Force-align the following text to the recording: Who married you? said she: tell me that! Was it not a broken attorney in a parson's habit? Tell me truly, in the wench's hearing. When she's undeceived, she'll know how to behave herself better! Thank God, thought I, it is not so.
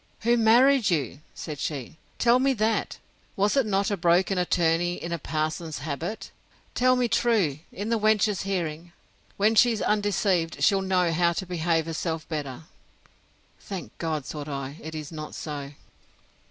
Who 0.21 0.35
married 0.35 0.89
you? 0.89 1.19
said 1.35 1.59
she: 1.59 1.99
tell 2.17 2.39
me 2.39 2.53
that! 2.53 2.97
Was 3.35 3.55
it 3.55 3.67
not 3.67 3.91
a 3.91 3.95
broken 3.97 4.39
attorney 4.39 4.95
in 4.95 5.11
a 5.11 5.19
parson's 5.19 5.77
habit? 5.77 6.31
Tell 6.73 6.95
me 6.95 7.07
truly, 7.07 7.65
in 7.71 7.89
the 7.89 7.99
wench's 7.99 8.41
hearing. 8.41 8.93
When 9.37 9.53
she's 9.53 9.79
undeceived, 9.79 10.63
she'll 10.63 10.81
know 10.81 11.11
how 11.11 11.33
to 11.33 11.45
behave 11.45 11.85
herself 11.85 12.27
better! 12.27 12.63
Thank 13.59 13.95
God, 13.99 14.25
thought 14.25 14.49
I, 14.49 14.77
it 14.81 14.95
is 14.95 15.11
not 15.11 15.35
so. 15.35 15.73